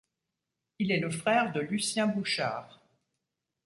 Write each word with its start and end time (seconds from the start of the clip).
Il 0.79 0.91
est 0.91 0.99
le 0.99 1.11
frère 1.11 1.51
de 1.51 1.59
Lucien 1.59 2.07
Bouchard. 2.07 2.81